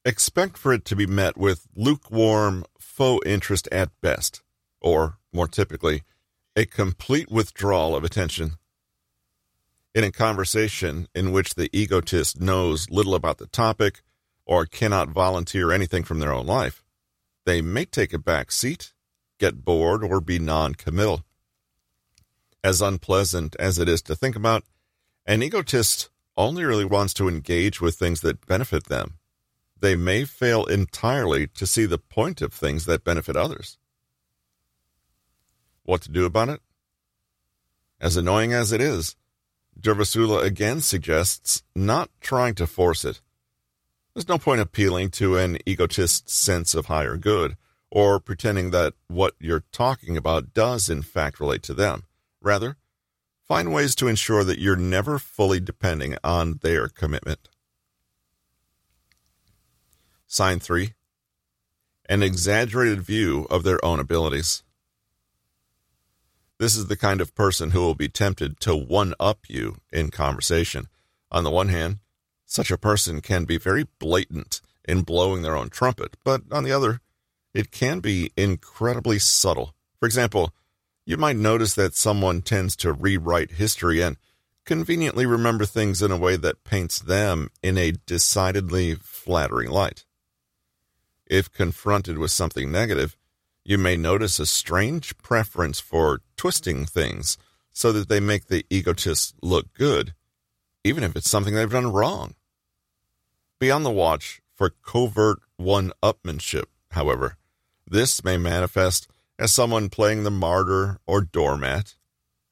[0.04, 4.40] expect for it to be met with lukewarm, faux interest at best,
[4.80, 6.04] or, more typically,
[6.54, 8.52] a complete withdrawal of attention.
[9.96, 14.02] In a conversation in which the egotist knows little about the topic
[14.46, 16.84] or cannot volunteer anything from their own life,
[17.46, 18.92] they may take a back seat,
[19.40, 21.24] get bored, or be non committal.
[22.62, 24.62] As unpleasant as it is to think about,
[25.26, 29.18] an egotist only really wants to engage with things that benefit them.
[29.78, 33.78] They may fail entirely to see the point of things that benefit others.
[35.84, 36.60] What to do about it?
[38.00, 39.16] As annoying as it is,
[39.78, 43.20] Durvasula again suggests not trying to force it.
[44.14, 47.56] There's no point appealing to an egotist's sense of higher good
[47.90, 52.04] or pretending that what you're talking about does in fact relate to them.
[52.40, 52.76] Rather,
[53.50, 57.48] Find ways to ensure that you're never fully depending on their commitment.
[60.28, 60.94] Sign 3
[62.08, 64.62] An exaggerated view of their own abilities.
[66.58, 70.12] This is the kind of person who will be tempted to one up you in
[70.12, 70.86] conversation.
[71.32, 71.98] On the one hand,
[72.46, 76.70] such a person can be very blatant in blowing their own trumpet, but on the
[76.70, 77.00] other,
[77.52, 79.74] it can be incredibly subtle.
[79.98, 80.54] For example,
[81.04, 84.16] you might notice that someone tends to rewrite history and
[84.64, 90.04] conveniently remember things in a way that paints them in a decidedly flattering light.
[91.26, 93.16] If confronted with something negative,
[93.64, 97.38] you may notice a strange preference for twisting things
[97.72, 100.14] so that they make the egotist look good,
[100.84, 102.34] even if it's something they've done wrong.
[103.58, 107.36] Be on the watch for covert one upmanship, however.
[107.86, 109.08] This may manifest
[109.40, 111.94] as someone playing the martyr or doormat.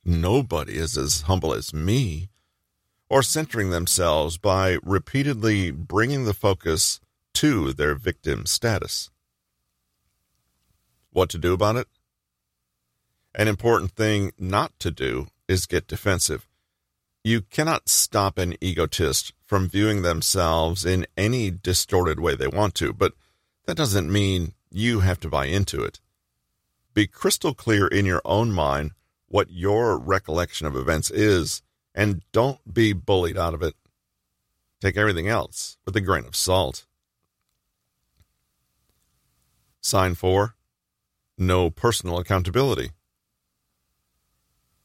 [0.06, 2.30] Nobody is as humble as me.
[3.10, 6.98] Or centering themselves by repeatedly bringing the focus
[7.34, 9.10] to their victim status.
[11.10, 11.88] What to do about it?
[13.34, 16.48] An important thing not to do is get defensive.
[17.22, 22.94] You cannot stop an egotist from viewing themselves in any distorted way they want to,
[22.94, 23.12] but
[23.66, 26.00] that doesn't mean you have to buy into it.
[26.94, 28.92] Be crystal clear in your own mind
[29.26, 31.62] what your recollection of events is,
[31.94, 33.74] and don't be bullied out of it.
[34.80, 36.86] Take everything else with a grain of salt.
[39.80, 40.54] Sign 4
[41.36, 42.90] No personal accountability.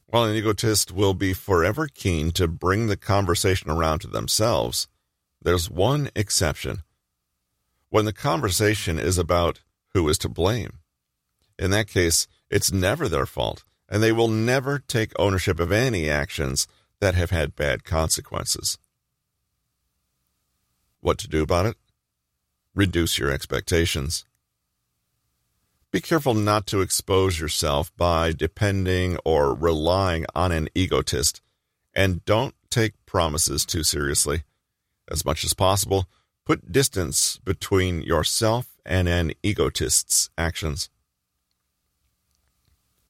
[0.08, 4.88] While an egotist will be forever keen to bring the conversation around to themselves,
[5.42, 6.84] there's one exception.
[7.90, 9.62] When the conversation is about
[9.94, 10.80] who is to blame.
[11.64, 16.10] In that case, it's never their fault, and they will never take ownership of any
[16.10, 16.68] actions
[17.00, 18.78] that have had bad consequences.
[21.00, 21.78] What to do about it?
[22.76, 24.26] Reduce your expectations.
[25.90, 31.40] Be careful not to expose yourself by depending or relying on an egotist,
[31.96, 34.44] and don't take promises too seriously.
[35.10, 36.10] As much as possible,
[36.44, 40.90] put distance between yourself and an egotist's actions.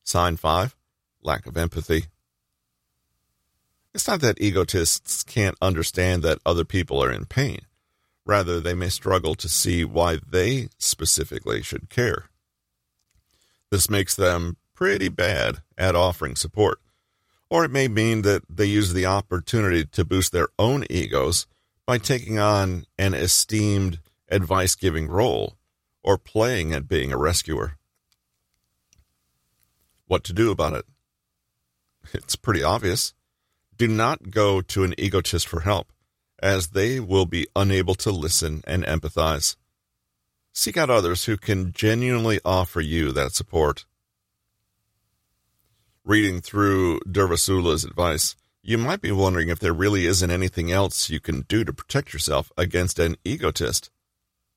[0.04, 0.76] Sign five,
[1.22, 2.06] lack of empathy.
[3.94, 7.62] It's not that egotists can't understand that other people are in pain.
[8.26, 12.26] Rather, they may struggle to see why they specifically should care.
[13.70, 16.80] This makes them pretty bad at offering support.
[17.50, 21.46] Or it may mean that they use the opportunity to boost their own egos
[21.86, 24.00] by taking on an esteemed
[24.30, 25.58] advice giving role
[26.02, 27.78] or playing at being a rescuer.
[30.14, 30.86] What to do about it?
[32.14, 33.16] It's pretty obvious.
[33.76, 35.92] Do not go to an egotist for help,
[36.40, 39.56] as they will be unable to listen and empathize.
[40.54, 43.86] Seek out others who can genuinely offer you that support.
[46.06, 51.20] Reading through Durvasula's advice, you might be wondering if there really isn't anything else you
[51.20, 53.90] can do to protect yourself against an egotist.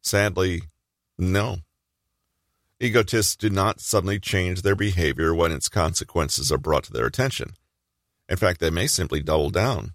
[0.03, 0.65] Sadly,
[1.17, 1.61] no.
[2.79, 7.55] Egotists do not suddenly change their behavior when its consequences are brought to their attention.
[8.29, 9.95] In fact, they may simply double down.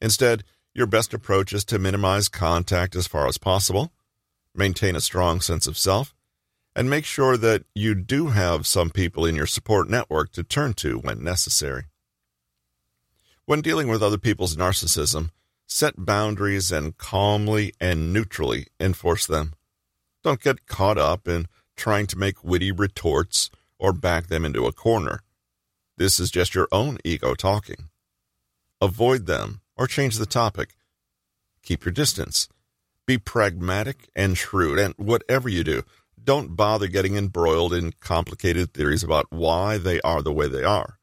[0.00, 3.92] Instead, your best approach is to minimize contact as far as possible,
[4.54, 6.14] maintain a strong sense of self,
[6.76, 10.74] and make sure that you do have some people in your support network to turn
[10.74, 11.84] to when necessary.
[13.46, 15.30] When dealing with other people's narcissism,
[15.66, 19.54] set boundaries and calmly and neutrally enforce them.
[20.22, 24.72] Don't get caught up in trying to make witty retorts or back them into a
[24.72, 25.20] corner.
[25.96, 27.88] This is just your own ego talking.
[28.80, 30.76] Avoid them or change the topic.
[31.62, 32.48] Keep your distance.
[33.06, 35.82] Be pragmatic and shrewd, and whatever you do,
[36.22, 40.98] don't bother getting embroiled in complicated theories about why they are the way they are.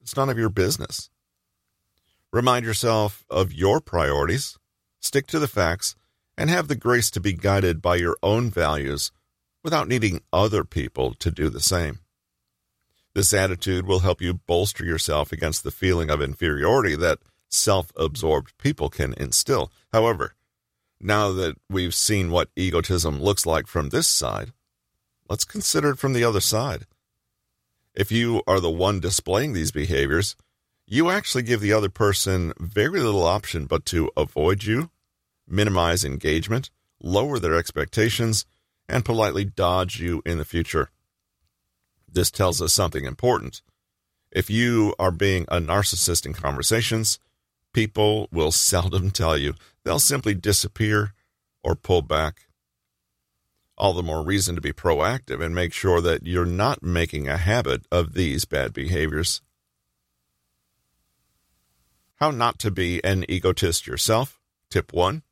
[0.00, 1.10] It's none of your business.
[2.32, 4.58] Remind yourself of your priorities,
[5.00, 5.94] stick to the facts,
[6.36, 9.12] and have the grace to be guided by your own values
[9.64, 11.98] without needing other people to do the same.
[13.14, 18.56] This attitude will help you bolster yourself against the feeling of inferiority that self absorbed
[18.58, 19.72] people can instill.
[19.92, 20.34] However,
[21.00, 24.52] now that we've seen what egotism looks like from this side,
[25.28, 26.86] let's consider it from the other side.
[27.94, 30.36] If you are the one displaying these behaviors,
[30.86, 34.90] you actually give the other person very little option but to avoid you,
[35.46, 38.44] minimize engagement, lower their expectations,
[38.88, 40.90] and politely dodge you in the future.
[42.10, 43.62] This tells us something important.
[44.30, 47.18] If you are being a narcissist in conversations,
[47.72, 49.54] people will seldom tell you.
[49.84, 51.12] They'll simply disappear
[51.62, 52.46] or pull back.
[53.76, 57.36] All the more reason to be proactive and make sure that you're not making a
[57.36, 59.40] habit of these bad behaviors.
[62.16, 64.40] How not to be an egotist yourself.
[64.70, 65.22] Tip 1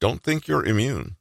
[0.00, 1.16] Don't think you're immune.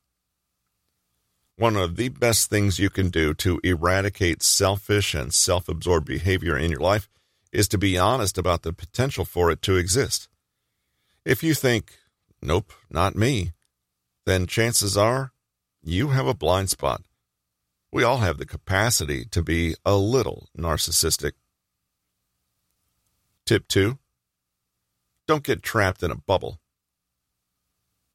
[1.63, 6.57] One of the best things you can do to eradicate selfish and self absorbed behavior
[6.57, 7.07] in your life
[7.53, 10.27] is to be honest about the potential for it to exist.
[11.23, 11.99] If you think,
[12.41, 13.53] nope, not me,
[14.25, 15.31] then chances are
[15.81, 17.01] you have a blind spot.
[17.93, 21.31] We all have the capacity to be a little narcissistic.
[23.45, 23.97] Tip 2
[25.27, 26.59] Don't get trapped in a bubble.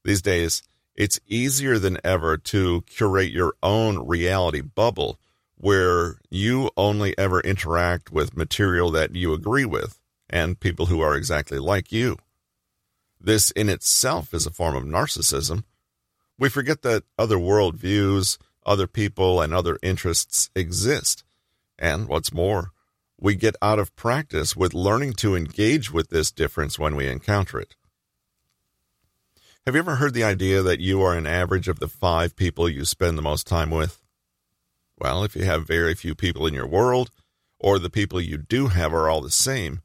[0.03, 0.61] These days,
[0.99, 5.17] it's easier than ever to curate your own reality bubble
[5.55, 9.97] where you only ever interact with material that you agree with
[10.29, 12.17] and people who are exactly like you.
[13.19, 15.63] This in itself is a form of narcissism.
[16.37, 21.23] We forget that other worldviews, other people, and other interests exist.
[21.77, 22.71] And what's more,
[23.17, 27.57] we get out of practice with learning to engage with this difference when we encounter
[27.57, 27.75] it.
[29.65, 32.69] Have you ever heard the idea that you are an average of the five people
[32.69, 34.01] you spend the most time with?
[34.97, 37.11] Well, if you have very few people in your world,
[37.59, 39.81] or the people you do have are all the same,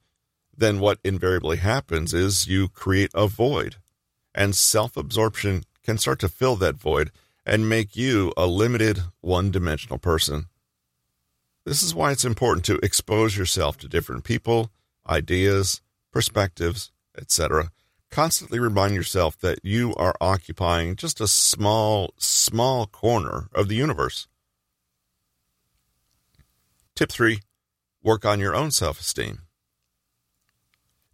[0.56, 3.76] then what invariably happens is you create a void.
[4.32, 7.10] And self absorption can start to fill that void
[7.44, 10.46] and make you a limited, one dimensional person.
[11.66, 14.70] This is why it's important to expose yourself to different people,
[15.06, 17.70] ideas, perspectives, etc
[18.14, 24.28] constantly remind yourself that you are occupying just a small, small corner of the universe.
[26.94, 27.40] Tip three
[28.04, 29.40] work on your own self esteem.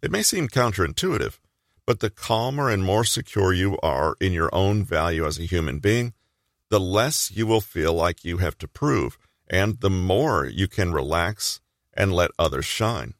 [0.03, 1.39] It may seem counterintuitive,
[1.87, 5.79] but the calmer and more secure you are in your own value as a human
[5.79, 6.13] being,
[6.69, 9.17] the less you will feel like you have to prove,
[9.49, 11.61] and the more you can relax
[11.95, 13.15] and let others shine.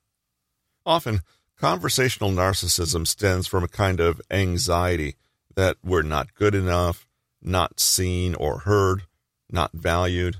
[0.85, 1.21] Often,
[1.61, 5.13] Conversational narcissism stems from a kind of anxiety
[5.53, 7.07] that we're not good enough,
[7.39, 9.03] not seen or heard,
[9.47, 10.37] not valued.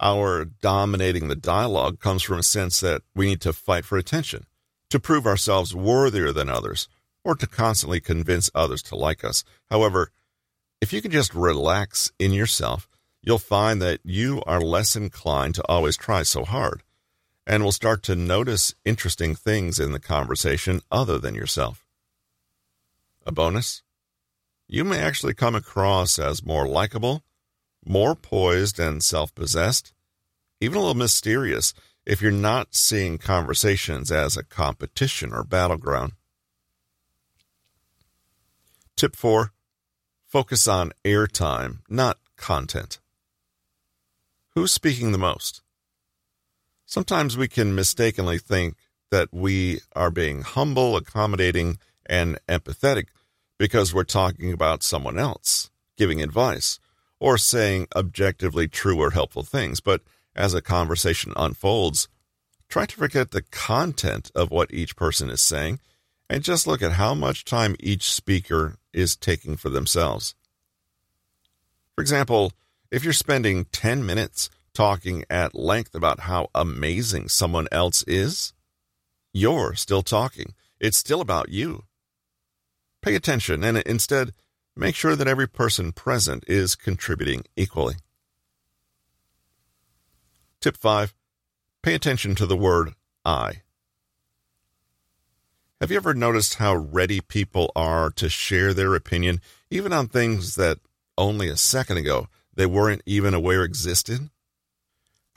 [0.00, 4.46] Our dominating the dialogue comes from a sense that we need to fight for attention,
[4.90, 6.88] to prove ourselves worthier than others,
[7.22, 9.44] or to constantly convince others to like us.
[9.70, 10.10] However,
[10.80, 12.88] if you can just relax in yourself,
[13.22, 16.82] you'll find that you are less inclined to always try so hard
[17.48, 21.86] and will start to notice interesting things in the conversation other than yourself.
[23.24, 23.82] A bonus?
[24.68, 27.24] You may actually come across as more likable,
[27.84, 29.94] more poised and self possessed,
[30.60, 31.72] even a little mysterious
[32.04, 36.12] if you're not seeing conversations as a competition or battleground.
[38.94, 39.52] Tip 4
[40.26, 42.98] Focus on airtime, not content.
[44.54, 45.62] Who's speaking the most?
[46.88, 48.74] Sometimes we can mistakenly think
[49.10, 51.76] that we are being humble, accommodating,
[52.06, 53.08] and empathetic
[53.58, 55.68] because we're talking about someone else,
[55.98, 56.80] giving advice,
[57.20, 59.80] or saying objectively true or helpful things.
[59.80, 60.00] But
[60.34, 62.08] as a conversation unfolds,
[62.70, 65.80] try to forget the content of what each person is saying
[66.30, 70.34] and just look at how much time each speaker is taking for themselves.
[71.94, 72.54] For example,
[72.90, 74.48] if you're spending 10 minutes
[74.78, 78.52] talking at length about how amazing someone else is,
[79.32, 80.54] you're still talking.
[80.78, 81.82] It's still about you.
[83.02, 84.32] Pay attention and instead
[84.76, 87.96] make sure that every person present is contributing equally.
[90.60, 91.12] Tip 5
[91.82, 93.62] Pay attention to the word I.
[95.80, 99.40] Have you ever noticed how ready people are to share their opinion,
[99.72, 100.78] even on things that
[101.16, 104.30] only a second ago they weren't even aware existed?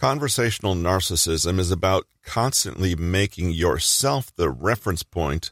[0.02, 5.52] Conversational narcissism is about constantly making yourself the reference point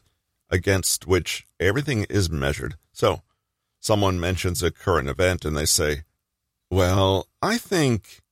[0.50, 2.74] against which everything is measured.
[2.92, 3.22] So,
[3.78, 6.02] someone mentions a current event and they say,
[6.68, 8.22] Well, I think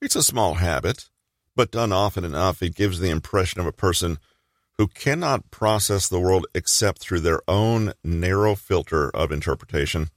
[0.00, 1.10] it's a small habit,
[1.54, 4.16] but done often enough, it gives the impression of a person
[4.78, 10.08] who cannot process the world except through their own narrow filter of interpretation.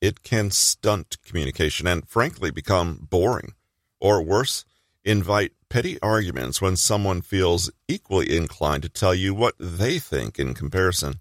[0.00, 3.54] It can stunt communication and, frankly, become boring,
[4.00, 4.64] or worse,
[5.04, 10.54] invite petty arguments when someone feels equally inclined to tell you what they think in
[10.54, 11.20] comparison.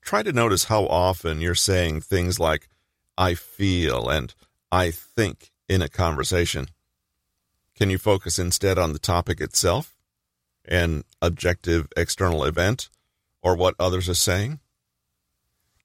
[0.00, 2.68] Try to notice how often you're saying things like,
[3.18, 4.34] I feel and
[4.70, 6.68] I think in a conversation.
[7.74, 9.96] Can you focus instead on the topic itself?
[10.68, 12.88] an objective external event
[13.42, 14.60] or what others are saying?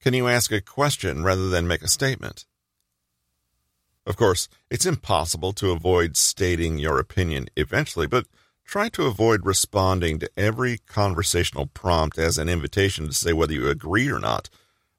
[0.02, 2.46] Can you ask a question rather than make a statement?
[4.06, 8.26] Of course, it's impossible to avoid stating your opinion eventually, but
[8.66, 13.70] try to avoid responding to every conversational prompt as an invitation to say whether you
[13.70, 14.50] agree or not,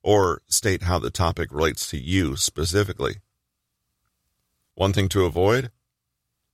[0.05, 3.17] or state how the topic relates to you specifically.
[4.75, 5.73] One thing to avoid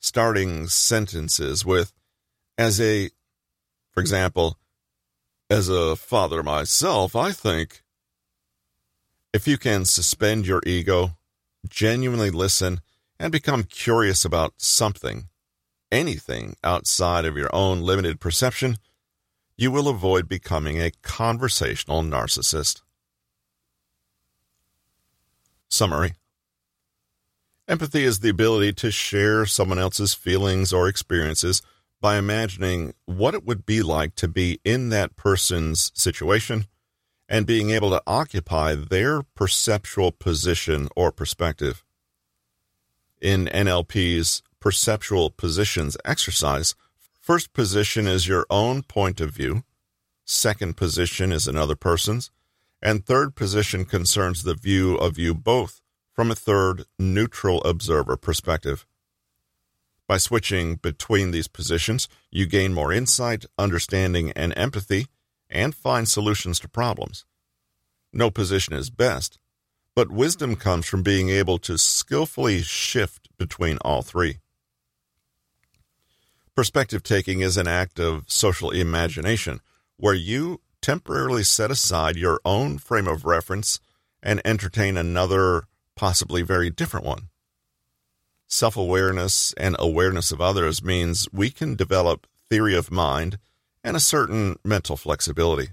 [0.00, 1.92] starting sentences with,
[2.56, 3.10] as a
[3.90, 4.56] for example,
[5.50, 7.82] as a father myself, I think
[9.32, 11.16] if you can suspend your ego,
[11.68, 12.80] genuinely listen,
[13.20, 15.28] and become curious about something,
[15.90, 18.78] anything outside of your own limited perception,
[19.56, 22.82] you will avoid becoming a conversational narcissist.
[25.68, 26.14] Summary
[27.66, 31.60] Empathy is the ability to share someone else's feelings or experiences
[32.00, 36.66] by imagining what it would be like to be in that person's situation
[37.28, 41.84] and being able to occupy their perceptual position or perspective.
[43.20, 46.74] In NLP's perceptual positions exercise,
[47.20, 49.62] first position is your own point of view,
[50.24, 52.30] second position is another person's,
[52.80, 55.80] and third position concerns the view of you both
[56.12, 58.86] from a third neutral observer perspective.
[60.06, 65.08] By switching between these positions, you gain more insight, understanding, and empathy,
[65.50, 67.24] and find solutions to problems.
[68.12, 69.38] No position is best,
[69.94, 74.38] but wisdom comes from being able to skillfully shift between all three.
[76.54, 79.60] Perspective taking is an act of social imagination
[79.96, 83.78] where you temporarily set aside your own frame of reference
[84.22, 87.28] and entertain another, possibly very different one.
[88.46, 93.38] Self awareness and awareness of others means we can develop theory of mind
[93.88, 95.70] and a certain mental flexibility.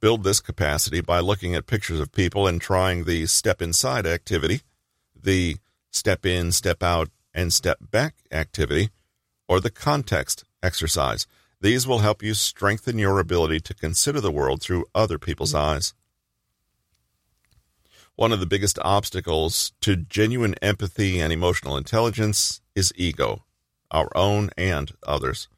[0.00, 4.60] Build this capacity by looking at pictures of people and trying the step inside activity,
[5.18, 5.56] the
[5.90, 8.90] step in, step out, and step back activity,
[9.48, 11.26] or the context exercise.
[11.58, 15.76] These will help you strengthen your ability to consider the world through other people's mm-hmm.
[15.76, 15.94] eyes.
[18.14, 23.46] One of the biggest obstacles to genuine empathy and emotional intelligence is ego,
[23.90, 25.48] our own and others.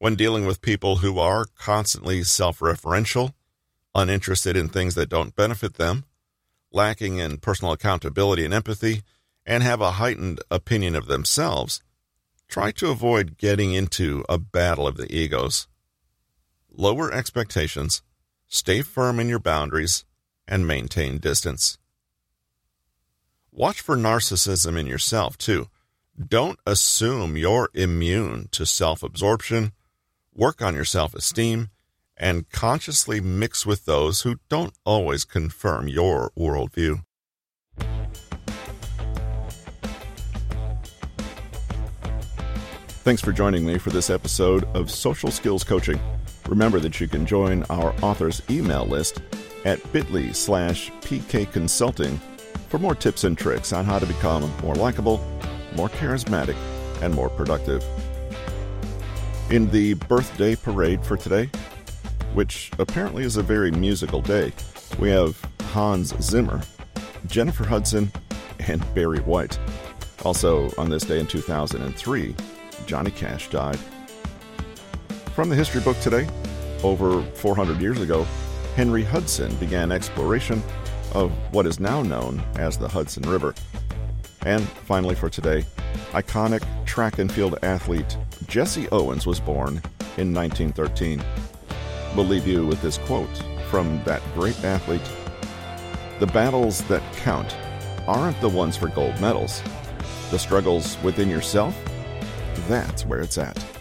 [0.00, 3.34] When dealing with people who are constantly self referential,
[3.94, 6.06] uninterested in things that don't benefit them,
[6.72, 9.02] lacking in personal accountability and empathy,
[9.44, 11.82] and have a heightened opinion of themselves,
[12.48, 15.68] try to avoid getting into a battle of the egos.
[16.74, 18.00] Lower expectations,
[18.48, 20.06] stay firm in your boundaries,
[20.48, 21.76] and maintain distance.
[23.52, 25.68] Watch for narcissism in yourself, too.
[26.18, 29.72] Don't assume you're immune to self absorption.
[30.40, 31.68] Work on your self esteem
[32.16, 37.02] and consciously mix with those who don't always confirm your worldview.
[43.04, 46.00] Thanks for joining me for this episode of Social Skills Coaching.
[46.48, 49.20] Remember that you can join our author's email list
[49.66, 52.18] at bit.ly slash pkconsulting
[52.70, 55.18] for more tips and tricks on how to become more likable,
[55.76, 56.56] more charismatic,
[57.02, 57.84] and more productive.
[59.50, 61.50] In the birthday parade for today,
[62.34, 64.52] which apparently is a very musical day,
[65.00, 65.36] we have
[65.72, 66.60] Hans Zimmer,
[67.26, 68.12] Jennifer Hudson,
[68.60, 69.58] and Barry White.
[70.24, 72.36] Also, on this day in 2003,
[72.86, 73.78] Johnny Cash died.
[75.34, 76.28] From the history book today,
[76.84, 78.24] over 400 years ago,
[78.76, 80.62] Henry Hudson began exploration
[81.12, 83.52] of what is now known as the Hudson River.
[84.42, 85.64] And finally, for today,
[86.12, 88.16] iconic track and field athlete
[88.46, 89.82] Jesse Owens was born
[90.16, 91.22] in 1913.
[92.16, 93.28] We'll leave you with this quote
[93.70, 95.08] from that great athlete
[96.18, 97.56] The battles that count
[98.06, 99.62] aren't the ones for gold medals.
[100.30, 101.76] The struggles within yourself
[102.68, 103.79] that's where it's at.